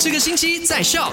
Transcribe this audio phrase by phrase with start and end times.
[0.00, 1.12] 这个星期在笑。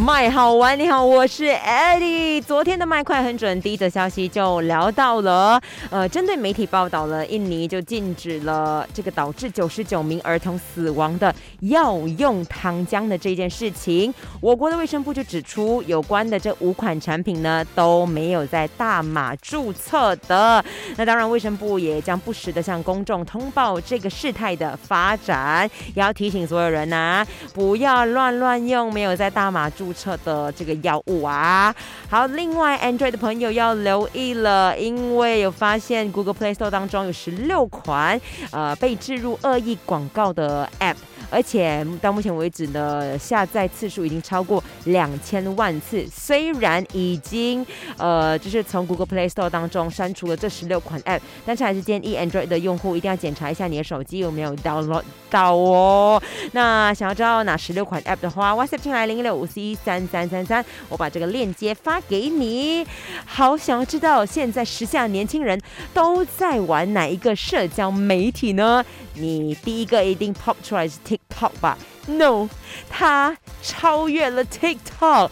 [0.00, 2.42] 麦好玩，你好，我是 Eddie。
[2.42, 14.12] 昨天的麦快很准，第一则消息就聊到了，呃，针对媒体报道了，印尼就禁止了这个导致九十九名儿童死亡的药用糖浆的这件事情。
[14.40, 20.64] 我国的卫生部就指出，有关的这五款产品呢都没有在大马注册的。
[20.96, 27.22] 那当然，卫生部也将不时的向公众通报这个事态的发展，也要提醒所有人呐，
[27.52, 29.89] 不要乱乱用没有在大马注。
[29.90, 31.74] 注册的这个药物啊，
[32.08, 38.20] 好，另外 Android 的朋友要留意了，因为有发现 Google Play Store 当中有十六款
[38.52, 40.94] 呃被置入恶意广告的 App。
[41.30, 46.04] 而且到目前为止呢，下载次数已经超过两千万次。
[46.10, 47.64] 虽然已经
[47.96, 56.20] 呃，就是从 Google Play Store 当中删除了这十六款 App，但是还是建议 Android 的用户一定要检查一下你的手机有没有 download 到哦。
[56.52, 62.84] 那想要知道哪十六款 App 的话，WhatsApp 进来零一六五 C 三三三三，我把这个链接发给你。
[63.24, 65.60] 好，想要知道现在时下年轻人
[65.94, 68.84] 都在玩哪一个社交媒体呢？
[69.14, 71.76] 你第一个一定 pop 出来是 t TikTok 吧
[72.06, 72.48] ？No，
[72.88, 75.30] 它超越了 TikTok。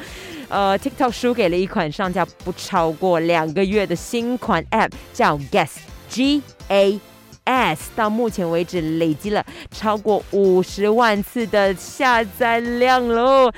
[0.48, 7.00] 呃，TikTok 输给了一款上架不超过两个月的新款 App，叫 Guess，G A。
[7.48, 13.50] S 到目前为止累积了超过五十万次的下载量喽，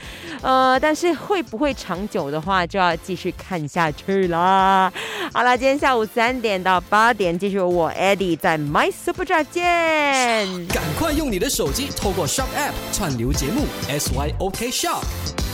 [0.42, 4.92] 呃，但是会不会长久的话，就要继续看下去啦。
[5.32, 10.66] 好了，今天下午三点到八点，继续我 Eddie 在 My Super Drive 见。
[10.68, 15.49] 赶快用你的手机透过 Shop App 串流节目 SYOK Shop。